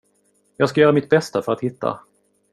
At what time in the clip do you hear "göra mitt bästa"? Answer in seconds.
0.81-1.41